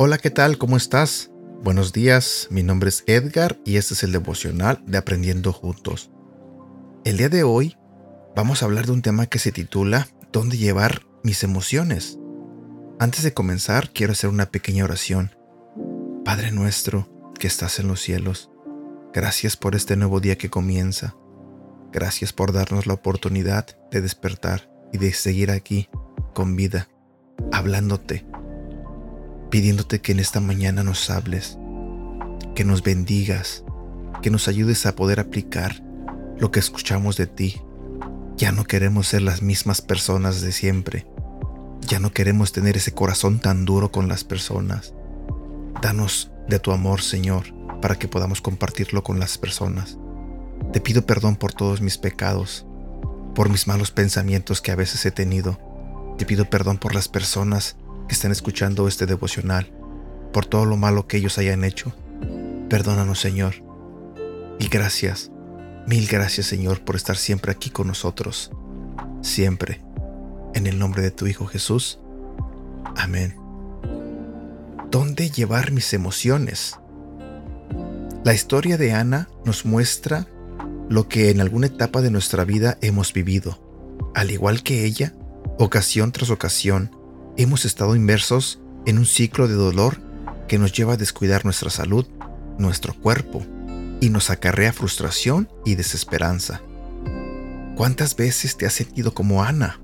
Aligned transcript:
Hola, 0.00 0.16
¿qué 0.16 0.30
tal? 0.30 0.58
¿Cómo 0.58 0.76
estás? 0.76 1.30
Buenos 1.62 1.92
días, 1.92 2.46
mi 2.50 2.62
nombre 2.62 2.88
es 2.88 3.02
Edgar 3.06 3.58
y 3.64 3.76
este 3.76 3.94
es 3.94 4.04
el 4.04 4.12
devocional 4.12 4.80
de 4.86 4.96
Aprendiendo 4.96 5.52
Juntos. 5.52 6.10
El 7.04 7.16
día 7.16 7.28
de 7.28 7.42
hoy 7.42 7.76
vamos 8.36 8.62
a 8.62 8.66
hablar 8.66 8.86
de 8.86 8.92
un 8.92 9.02
tema 9.02 9.26
que 9.26 9.38
se 9.38 9.52
titula 9.52 10.08
¿Dónde 10.32 10.56
llevar 10.56 11.02
mis 11.24 11.42
emociones? 11.42 12.18
Antes 13.00 13.22
de 13.22 13.34
comenzar, 13.34 13.90
quiero 13.92 14.12
hacer 14.12 14.30
una 14.30 14.46
pequeña 14.46 14.84
oración. 14.84 15.37
Padre 16.28 16.52
nuestro 16.52 17.08
que 17.38 17.46
estás 17.46 17.78
en 17.78 17.88
los 17.88 18.02
cielos, 18.02 18.50
gracias 19.14 19.56
por 19.56 19.74
este 19.74 19.96
nuevo 19.96 20.20
día 20.20 20.36
que 20.36 20.50
comienza. 20.50 21.16
Gracias 21.90 22.34
por 22.34 22.52
darnos 22.52 22.86
la 22.86 22.92
oportunidad 22.92 23.78
de 23.90 24.02
despertar 24.02 24.70
y 24.92 24.98
de 24.98 25.14
seguir 25.14 25.50
aquí 25.50 25.88
con 26.34 26.54
vida, 26.54 26.90
hablándote 27.50 28.26
pidiéndote 29.48 30.02
que 30.02 30.12
en 30.12 30.20
esta 30.20 30.38
mañana 30.40 30.84
nos 30.84 31.08
hables, 31.08 31.56
que 32.54 32.62
nos 32.62 32.82
bendigas, 32.82 33.64
que 34.20 34.30
nos 34.30 34.48
ayudes 34.48 34.84
a 34.84 34.94
poder 34.94 35.20
aplicar 35.20 35.82
lo 36.38 36.50
que 36.50 36.60
escuchamos 36.60 37.16
de 37.16 37.26
ti. 37.26 37.62
Ya 38.36 38.52
no 38.52 38.64
queremos 38.64 39.08
ser 39.08 39.22
las 39.22 39.40
mismas 39.40 39.80
personas 39.80 40.42
de 40.42 40.52
siempre. 40.52 41.06
Ya 41.86 42.00
no 42.00 42.12
queremos 42.12 42.52
tener 42.52 42.76
ese 42.76 42.92
corazón 42.92 43.38
tan 43.40 43.64
duro 43.64 43.90
con 43.90 44.08
las 44.08 44.24
personas. 44.24 44.92
Danos 45.80 46.30
de 46.48 46.58
tu 46.58 46.72
amor, 46.72 47.02
Señor, 47.02 47.44
para 47.80 47.96
que 47.96 48.08
podamos 48.08 48.40
compartirlo 48.40 49.02
con 49.02 49.20
las 49.20 49.38
personas. 49.38 49.98
Te 50.72 50.80
pido 50.80 51.06
perdón 51.06 51.36
por 51.36 51.52
todos 51.52 51.80
mis 51.80 51.98
pecados, 51.98 52.66
por 53.34 53.48
mis 53.48 53.66
malos 53.68 53.90
pensamientos 53.90 54.60
que 54.60 54.72
a 54.72 54.76
veces 54.76 55.06
he 55.06 55.10
tenido. 55.10 55.58
Te 56.18 56.26
pido 56.26 56.50
perdón 56.50 56.78
por 56.78 56.94
las 56.94 57.08
personas 57.08 57.76
que 58.08 58.14
están 58.14 58.32
escuchando 58.32 58.88
este 58.88 59.06
devocional, 59.06 59.70
por 60.32 60.46
todo 60.46 60.64
lo 60.64 60.76
malo 60.76 61.06
que 61.06 61.18
ellos 61.18 61.38
hayan 61.38 61.62
hecho. 61.62 61.92
Perdónanos, 62.68 63.20
Señor. 63.20 63.54
Y 64.58 64.68
gracias, 64.68 65.30
mil 65.86 66.08
gracias, 66.08 66.46
Señor, 66.46 66.80
por 66.84 66.96
estar 66.96 67.16
siempre 67.16 67.52
aquí 67.52 67.70
con 67.70 67.86
nosotros. 67.86 68.50
Siempre. 69.22 69.80
En 70.54 70.66
el 70.66 70.78
nombre 70.78 71.02
de 71.02 71.12
tu 71.12 71.26
Hijo 71.26 71.46
Jesús. 71.46 72.00
Amén. 72.96 73.47
¿Dónde 74.90 75.28
llevar 75.28 75.70
mis 75.70 75.92
emociones? 75.92 76.78
La 78.24 78.32
historia 78.32 78.78
de 78.78 78.92
Ana 78.92 79.28
nos 79.44 79.66
muestra 79.66 80.26
lo 80.88 81.08
que 81.08 81.28
en 81.28 81.42
alguna 81.42 81.66
etapa 81.66 82.00
de 82.00 82.10
nuestra 82.10 82.44
vida 82.44 82.78
hemos 82.80 83.12
vivido. 83.12 83.60
Al 84.14 84.30
igual 84.30 84.62
que 84.62 84.86
ella, 84.86 85.12
ocasión 85.58 86.10
tras 86.10 86.30
ocasión, 86.30 86.90
hemos 87.36 87.66
estado 87.66 87.96
inmersos 87.96 88.60
en 88.86 88.96
un 88.96 89.04
ciclo 89.04 89.46
de 89.46 89.56
dolor 89.56 90.00
que 90.48 90.58
nos 90.58 90.72
lleva 90.72 90.94
a 90.94 90.96
descuidar 90.96 91.44
nuestra 91.44 91.68
salud, 91.68 92.06
nuestro 92.56 92.94
cuerpo, 92.94 93.44
y 94.00 94.08
nos 94.08 94.30
acarrea 94.30 94.72
frustración 94.72 95.50
y 95.66 95.74
desesperanza. 95.74 96.62
¿Cuántas 97.76 98.16
veces 98.16 98.56
te 98.56 98.64
has 98.64 98.72
sentido 98.72 99.12
como 99.12 99.44
Ana, 99.44 99.82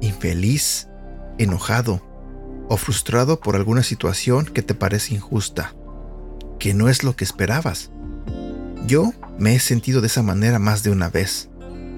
infeliz, 0.00 0.88
enojado 1.36 2.07
o 2.68 2.76
frustrado 2.76 3.40
por 3.40 3.56
alguna 3.56 3.82
situación 3.82 4.44
que 4.46 4.62
te 4.62 4.74
parece 4.74 5.14
injusta, 5.14 5.74
que 6.58 6.74
no 6.74 6.88
es 6.88 7.04
lo 7.04 7.16
que 7.16 7.24
esperabas? 7.24 7.90
Yo 8.86 9.12
me 9.38 9.54
he 9.54 9.58
sentido 9.58 10.00
de 10.00 10.06
esa 10.06 10.22
manera 10.22 10.58
más 10.58 10.82
de 10.82 10.90
una 10.90 11.08
vez 11.08 11.48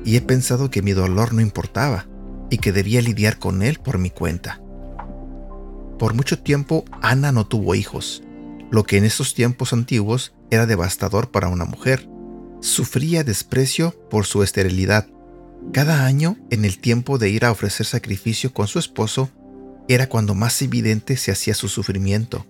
y 0.04 0.16
he 0.16 0.20
pensado 0.20 0.70
que 0.70 0.82
mi 0.82 0.92
dolor 0.92 1.32
no 1.32 1.40
importaba 1.40 2.06
y 2.50 2.58
que 2.58 2.72
debía 2.72 3.00
lidiar 3.02 3.38
con 3.38 3.62
él 3.62 3.78
por 3.78 3.98
mi 3.98 4.10
cuenta. 4.10 4.60
Por 5.98 6.14
mucho 6.14 6.38
tiempo 6.38 6.84
Ana 7.02 7.30
no 7.30 7.46
tuvo 7.46 7.74
hijos, 7.74 8.22
lo 8.70 8.84
que 8.84 8.96
en 8.96 9.04
esos 9.04 9.34
tiempos 9.34 9.72
antiguos 9.72 10.34
era 10.50 10.66
devastador 10.66 11.30
para 11.30 11.48
una 11.48 11.64
mujer. 11.64 12.08
Sufría 12.60 13.24
desprecio 13.24 13.94
por 14.08 14.26
su 14.26 14.42
esterilidad. 14.42 15.08
Cada 15.72 16.04
año, 16.06 16.36
en 16.50 16.64
el 16.64 16.78
tiempo 16.78 17.18
de 17.18 17.30
ir 17.30 17.44
a 17.44 17.52
ofrecer 17.52 17.86
sacrificio 17.86 18.52
con 18.52 18.66
su 18.66 18.78
esposo, 18.78 19.30
era 19.94 20.08
cuando 20.08 20.34
más 20.34 20.60
evidente 20.62 21.16
se 21.16 21.32
hacía 21.32 21.54
su 21.54 21.68
sufrimiento. 21.68 22.46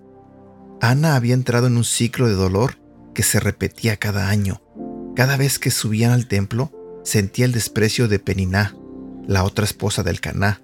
Ana 0.81 1.17
había 1.17 1.34
entrado 1.34 1.67
en 1.67 1.77
un 1.77 1.84
ciclo 1.84 2.27
de 2.27 2.34
dolor 2.34 2.78
que 3.15 3.23
se 3.23 3.41
repetía 3.41 3.97
cada 3.97 4.28
año. 4.28 4.62
Cada 5.17 5.37
vez 5.37 5.59
que 5.59 5.71
subían 5.71 6.12
al 6.12 6.27
templo, 6.27 6.73
sentía 7.05 7.45
el 7.45 7.53
desprecio 7.53 8.09
de 8.09 8.19
Peniná, 8.19 8.75
la 9.27 9.45
otra 9.45 9.65
esposa 9.65 10.03
del 10.03 10.21
Caná, 10.21 10.61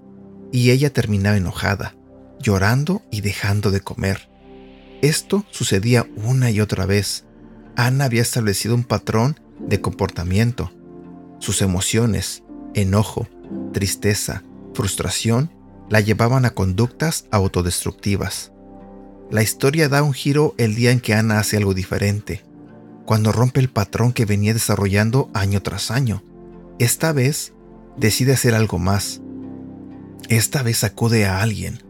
y 0.52 0.70
ella 0.70 0.92
terminaba 0.92 1.36
enojada 1.36 1.94
llorando 2.40 3.02
y 3.10 3.20
dejando 3.20 3.70
de 3.70 3.80
comer. 3.80 4.28
Esto 5.02 5.44
sucedía 5.50 6.06
una 6.16 6.50
y 6.50 6.60
otra 6.60 6.86
vez. 6.86 7.24
Ana 7.76 8.04
había 8.04 8.22
establecido 8.22 8.74
un 8.74 8.84
patrón 8.84 9.38
de 9.60 9.80
comportamiento. 9.80 10.72
Sus 11.38 11.62
emociones, 11.62 12.42
enojo, 12.74 13.28
tristeza, 13.72 14.42
frustración, 14.74 15.50
la 15.88 16.00
llevaban 16.00 16.44
a 16.44 16.50
conductas 16.50 17.26
autodestructivas. 17.30 18.52
La 19.30 19.42
historia 19.42 19.88
da 19.88 20.02
un 20.02 20.12
giro 20.12 20.54
el 20.58 20.74
día 20.74 20.90
en 20.90 21.00
que 21.00 21.14
Ana 21.14 21.38
hace 21.38 21.56
algo 21.56 21.74
diferente, 21.74 22.44
cuando 23.04 23.32
rompe 23.32 23.60
el 23.60 23.68
patrón 23.68 24.12
que 24.12 24.24
venía 24.24 24.52
desarrollando 24.52 25.30
año 25.34 25.62
tras 25.62 25.90
año. 25.90 26.22
Esta 26.78 27.12
vez 27.12 27.52
decide 27.96 28.32
hacer 28.32 28.54
algo 28.54 28.78
más. 28.78 29.20
Esta 30.28 30.62
vez 30.62 30.84
acude 30.84 31.26
a 31.26 31.40
alguien, 31.40 31.80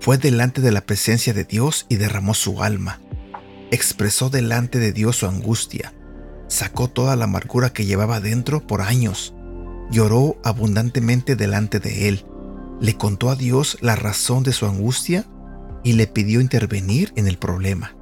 fue 0.00 0.16
delante 0.18 0.60
de 0.60 0.72
la 0.72 0.82
presencia 0.82 1.32
de 1.34 1.44
Dios 1.44 1.86
y 1.88 1.96
derramó 1.96 2.34
su 2.34 2.62
alma. 2.62 3.00
Expresó 3.70 4.30
delante 4.30 4.78
de 4.78 4.92
Dios 4.92 5.16
su 5.16 5.26
angustia. 5.26 5.92
Sacó 6.46 6.88
toda 6.88 7.16
la 7.16 7.24
amargura 7.24 7.72
que 7.72 7.84
llevaba 7.84 8.20
dentro 8.20 8.66
por 8.66 8.80
años. 8.80 9.34
Lloró 9.90 10.36
abundantemente 10.44 11.36
delante 11.36 11.80
de 11.80 12.08
Él. 12.08 12.24
Le 12.80 12.96
contó 12.96 13.30
a 13.30 13.36
Dios 13.36 13.78
la 13.80 13.96
razón 13.96 14.42
de 14.42 14.52
su 14.52 14.66
angustia 14.66 15.26
y 15.84 15.94
le 15.94 16.06
pidió 16.06 16.40
intervenir 16.40 17.12
en 17.16 17.26
el 17.26 17.38
problema. 17.38 17.96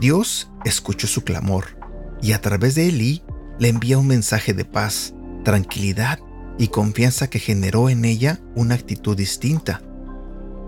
Dios 0.00 0.50
escuchó 0.64 1.06
su 1.06 1.22
clamor 1.22 1.78
y 2.20 2.32
a 2.32 2.40
través 2.40 2.74
de 2.74 2.88
Elí 2.88 3.22
le 3.58 3.68
envía 3.68 3.98
un 3.98 4.06
mensaje 4.06 4.54
de 4.54 4.64
paz, 4.64 5.14
tranquilidad 5.44 6.18
y 6.58 6.68
confianza 6.68 7.28
que 7.28 7.38
generó 7.38 7.88
en 7.88 8.04
ella 8.04 8.40
una 8.54 8.74
actitud 8.74 9.16
distinta 9.16 9.80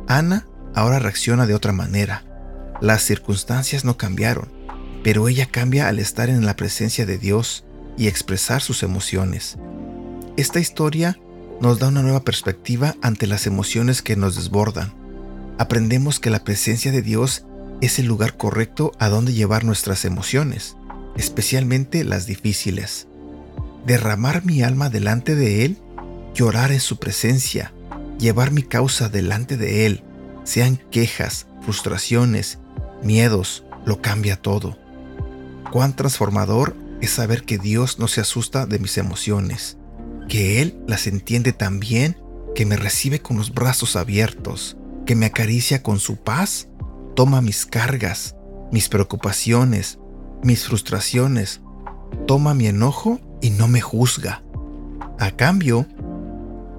Ana 0.08 0.46
ahora 0.74 0.98
reacciona 0.98 1.46
de 1.46 1.54
otra 1.54 1.72
manera. 1.72 2.24
Las 2.80 3.02
circunstancias 3.02 3.84
no 3.84 3.96
cambiaron, 3.96 4.48
pero 5.02 5.28
ella 5.28 5.46
cambia 5.46 5.88
al 5.88 5.98
estar 5.98 6.28
en 6.28 6.46
la 6.46 6.56
presencia 6.56 7.06
de 7.06 7.18
Dios 7.18 7.64
y 7.96 8.08
expresar 8.08 8.60
sus 8.60 8.82
emociones. 8.82 9.56
Esta 10.36 10.60
historia 10.60 11.18
nos 11.60 11.78
da 11.78 11.88
una 11.88 12.02
nueva 12.02 12.22
perspectiva 12.22 12.94
ante 13.02 13.26
las 13.26 13.46
emociones 13.46 14.02
que 14.02 14.16
nos 14.16 14.36
desbordan. 14.36 14.92
Aprendemos 15.58 16.20
que 16.20 16.30
la 16.30 16.44
presencia 16.44 16.92
de 16.92 17.02
Dios 17.02 17.44
es 17.80 17.98
el 17.98 18.06
lugar 18.06 18.36
correcto 18.36 18.92
a 18.98 19.08
donde 19.08 19.32
llevar 19.32 19.64
nuestras 19.64 20.04
emociones, 20.04 20.76
especialmente 21.16 22.04
las 22.04 22.26
difíciles. 22.26 23.08
Derramar 23.86 24.44
mi 24.44 24.62
alma 24.62 24.90
delante 24.90 25.34
de 25.34 25.64
Él, 25.64 25.78
llorar 26.34 26.72
en 26.72 26.80
su 26.80 26.98
presencia, 26.98 27.72
llevar 28.18 28.50
mi 28.50 28.62
causa 28.62 29.08
delante 29.08 29.56
de 29.56 29.86
Él, 29.86 30.02
sean 30.44 30.76
quejas, 30.90 31.46
frustraciones, 31.62 32.58
miedos, 33.02 33.64
lo 33.84 34.02
cambia 34.02 34.36
todo. 34.36 34.78
Cuán 35.72 35.96
transformador 35.96 36.76
es 37.00 37.10
saber 37.10 37.44
que 37.44 37.58
Dios 37.58 37.98
no 37.98 38.08
se 38.08 38.20
asusta 38.20 38.66
de 38.66 38.78
mis 38.78 38.98
emociones, 38.98 39.76
que 40.28 40.60
Él 40.62 40.78
las 40.86 41.06
entiende 41.06 41.52
tan 41.52 41.80
bien 41.80 42.16
que 42.54 42.66
me 42.66 42.76
recibe 42.76 43.20
con 43.20 43.36
los 43.36 43.52
brazos 43.52 43.96
abiertos, 43.96 44.76
que 45.04 45.14
me 45.14 45.26
acaricia 45.26 45.82
con 45.82 45.98
su 45.98 46.16
paz, 46.16 46.68
toma 47.14 47.40
mis 47.40 47.66
cargas, 47.66 48.34
mis 48.72 48.88
preocupaciones, 48.88 49.98
mis 50.42 50.64
frustraciones, 50.64 51.60
toma 52.26 52.54
mi 52.54 52.66
enojo 52.66 53.20
y 53.40 53.50
no 53.50 53.68
me 53.68 53.80
juzga. 53.80 54.42
A 55.18 55.30
cambio, 55.32 55.86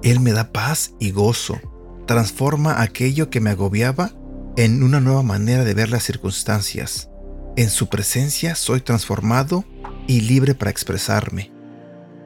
él 0.02 0.20
me 0.20 0.32
da 0.32 0.52
paz 0.52 0.94
y 0.98 1.10
gozo, 1.10 1.58
transforma 2.06 2.82
aquello 2.82 3.30
que 3.30 3.40
me 3.40 3.50
agobiaba 3.50 4.12
en 4.56 4.82
una 4.82 5.00
nueva 5.00 5.22
manera 5.22 5.64
de 5.64 5.74
ver 5.74 5.90
las 5.90 6.02
circunstancias. 6.02 7.10
En 7.56 7.70
su 7.70 7.88
presencia 7.88 8.54
soy 8.54 8.80
transformado 8.80 9.64
y 10.06 10.20
libre 10.22 10.54
para 10.54 10.70
expresarme. 10.70 11.52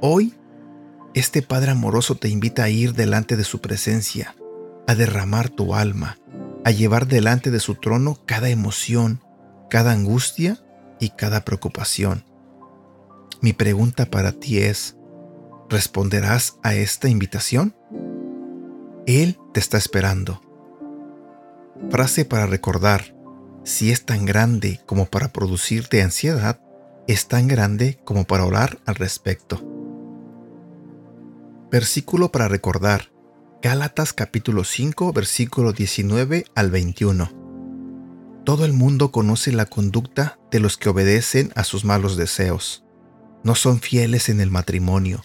Hoy, 0.00 0.34
este 1.14 1.42
Padre 1.42 1.72
amoroso 1.72 2.14
te 2.16 2.28
invita 2.28 2.64
a 2.64 2.68
ir 2.70 2.94
delante 2.94 3.36
de 3.36 3.44
su 3.44 3.60
presencia, 3.60 4.34
a 4.86 4.94
derramar 4.94 5.50
tu 5.50 5.74
alma, 5.74 6.18
a 6.64 6.70
llevar 6.70 7.06
delante 7.06 7.50
de 7.50 7.60
su 7.60 7.74
trono 7.74 8.18
cada 8.24 8.48
emoción, 8.48 9.20
cada 9.68 9.92
angustia 9.92 10.58
y 11.00 11.10
cada 11.10 11.44
preocupación. 11.44 12.24
Mi 13.42 13.52
pregunta 13.52 14.06
para 14.06 14.32
ti 14.32 14.58
es, 14.58 14.96
¿responderás 15.68 16.56
a 16.62 16.74
esta 16.74 17.08
invitación? 17.08 17.74
Él 19.06 19.38
te 19.52 19.60
está 19.60 19.76
esperando. 19.76 20.40
Frase 21.90 22.24
para 22.24 22.46
recordar, 22.46 23.14
si 23.64 23.90
es 23.90 24.06
tan 24.06 24.24
grande 24.24 24.80
como 24.86 25.06
para 25.06 25.32
producirte 25.32 26.02
ansiedad, 26.02 26.60
es 27.06 27.26
tan 27.26 27.48
grande 27.48 27.98
como 28.04 28.24
para 28.24 28.44
orar 28.44 28.78
al 28.86 28.94
respecto. 28.94 29.71
Versículo 31.72 32.30
para 32.30 32.48
recordar. 32.48 33.10
Gálatas 33.62 34.12
capítulo 34.12 34.62
5 34.62 35.10
versículo 35.14 35.72
19 35.72 36.44
al 36.54 36.70
21. 36.70 38.42
Todo 38.44 38.66
el 38.66 38.74
mundo 38.74 39.10
conoce 39.10 39.52
la 39.52 39.64
conducta 39.64 40.38
de 40.50 40.60
los 40.60 40.76
que 40.76 40.90
obedecen 40.90 41.50
a 41.56 41.64
sus 41.64 41.86
malos 41.86 42.18
deseos. 42.18 42.84
No 43.42 43.54
son 43.54 43.80
fieles 43.80 44.28
en 44.28 44.42
el 44.42 44.50
matrimonio. 44.50 45.24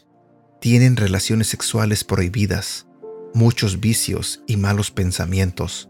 Tienen 0.61 0.95
relaciones 0.95 1.47
sexuales 1.47 2.05
prohibidas, 2.05 2.88
muchos 3.33 3.81
vicios 3.81 4.41
y 4.47 4.55
malos 4.55 4.89
pensamientos. 4.89 5.89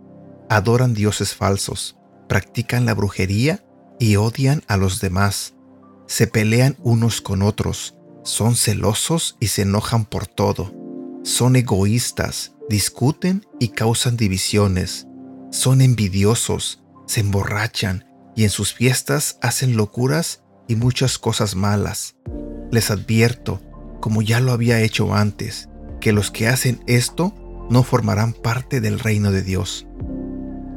Adoran 0.49 0.95
dioses 0.95 1.35
falsos, 1.35 1.97
practican 2.27 2.87
la 2.87 2.95
brujería 2.95 3.63
y 3.99 4.15
odian 4.15 4.63
a 4.67 4.77
los 4.77 5.01
demás. 5.01 5.53
Se 6.07 6.25
pelean 6.25 6.77
unos 6.81 7.21
con 7.21 7.43
otros 7.43 7.96
son 8.27 8.57
celosos 8.57 9.37
y 9.39 9.47
se 9.47 9.61
enojan 9.61 10.03
por 10.03 10.27
todo. 10.27 10.73
Son 11.23 11.55
egoístas, 11.55 12.51
discuten 12.69 13.47
y 13.57 13.69
causan 13.69 14.17
divisiones. 14.17 15.07
Son 15.49 15.79
envidiosos, 15.79 16.83
se 17.05 17.21
emborrachan 17.21 18.05
y 18.35 18.43
en 18.43 18.49
sus 18.49 18.73
fiestas 18.73 19.39
hacen 19.41 19.77
locuras 19.77 20.43
y 20.67 20.75
muchas 20.75 21.17
cosas 21.17 21.55
malas. 21.55 22.17
Les 22.69 22.91
advierto, 22.91 23.61
como 24.01 24.21
ya 24.21 24.41
lo 24.41 24.51
había 24.51 24.81
hecho 24.81 25.15
antes, 25.15 25.69
que 26.01 26.11
los 26.11 26.29
que 26.29 26.49
hacen 26.49 26.83
esto 26.85 27.33
no 27.69 27.81
formarán 27.81 28.33
parte 28.33 28.81
del 28.81 28.99
reino 28.99 29.31
de 29.31 29.41
Dios. 29.41 29.87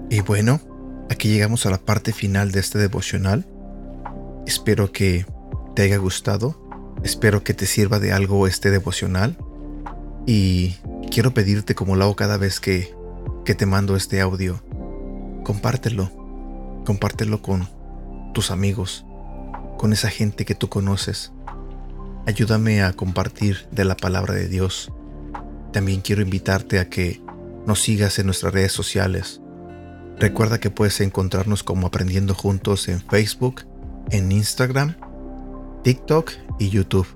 Y 0.09 0.21
bueno, 0.21 0.61
aquí 1.11 1.29
llegamos 1.29 1.67
a 1.67 1.71
la 1.71 1.79
parte 1.79 2.13
final 2.13 2.53
de 2.53 2.61
este 2.61 2.79
devocional. 2.79 3.45
Espero 4.47 4.93
que 4.93 5.27
te 5.75 5.83
haya 5.83 5.97
gustado 5.97 6.60
Espero 7.03 7.43
que 7.43 7.55
te 7.55 7.67
sirva 7.67 7.99
de 7.99 8.13
algo 8.13 8.47
este 8.47 8.71
devocional 8.71 9.37
y 10.27 10.77
quiero 11.11 11.33
pedirte 11.33 11.75
como 11.75 11.97
lo 11.97 12.15
cada 12.15 12.37
vez 12.37 12.61
que, 12.61 12.95
que 13.45 13.55
te 13.55 13.65
mando 13.65 13.97
este 13.97 14.21
audio, 14.21 14.63
compártelo, 15.43 16.11
compártelo 16.85 17.41
con 17.41 17.69
tus 18.35 18.51
amigos, 18.51 19.07
con 19.79 19.95
esa 19.95 20.11
gente 20.11 20.45
que 20.45 20.55
tú 20.55 20.69
conoces. 20.69 21.33
Ayúdame 22.27 22.83
a 22.83 22.93
compartir 22.93 23.67
de 23.71 23.87
la 23.87 23.97
palabra 23.97 24.35
de 24.35 24.49
Dios. 24.49 24.93
También 25.73 26.03
quiero 26.03 26.21
invitarte 26.21 26.79
a 26.79 26.91
que 26.91 27.23
nos 27.67 27.81
sigas 27.81 28.19
en 28.19 28.27
nuestras 28.27 28.53
redes 28.53 28.73
sociales. 28.73 29.41
Recuerda 30.19 30.61
que 30.61 30.71
puedes 30.71 31.01
encontrarnos 31.01 31.63
como 31.63 31.87
Aprendiendo 31.87 32.35
Juntos 32.35 32.89
en 32.89 33.01
Facebook, 33.01 33.63
en 34.11 34.31
Instagram 34.31 34.97
TikTok 35.83 36.33
y 36.59 36.69
YouTube. 36.69 37.07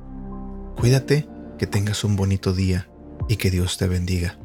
Cuídate, 0.77 1.29
que 1.59 1.67
tengas 1.67 2.03
un 2.03 2.17
bonito 2.17 2.55
día 2.55 2.89
y 3.29 3.37
que 3.37 3.51
Dios 3.51 3.77
te 3.77 3.87
bendiga. 3.89 4.39